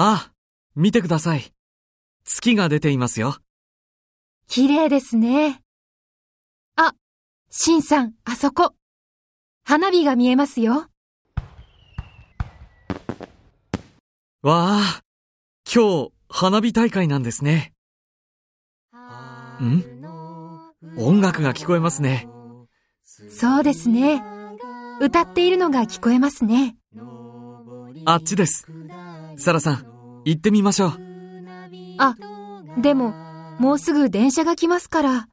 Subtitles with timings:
[0.00, 0.32] ああ、
[0.76, 1.52] 見てください。
[2.24, 3.34] 月が出ていますよ。
[4.46, 5.60] 綺麗ですね。
[6.76, 6.94] あ、
[7.50, 8.76] シンさん、あそこ。
[9.64, 10.86] 花火が見えますよ。
[14.42, 15.02] わあ、
[15.68, 17.72] 今日、花火大会なんですね。
[19.60, 19.82] ん？
[20.96, 22.28] 音楽が聞こえますね。
[23.02, 24.22] そうですね。
[25.00, 26.76] 歌っているのが聞こえますね。
[28.04, 28.68] あっちです。
[29.38, 30.90] サラさん、行ってみましょう。
[31.98, 32.16] あ、
[32.76, 33.14] でも、
[33.60, 35.28] もうすぐ電車が来ますから。